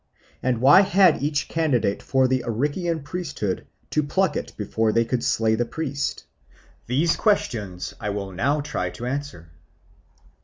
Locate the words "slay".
5.23-5.53